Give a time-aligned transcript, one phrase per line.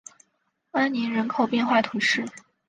[0.71, 2.25] 阿年人口变化图示